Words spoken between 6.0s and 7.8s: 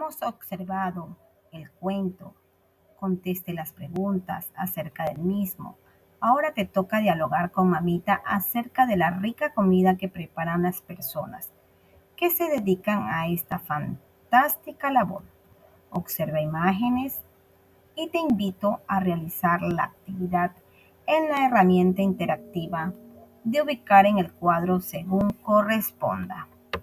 Ahora te toca dialogar con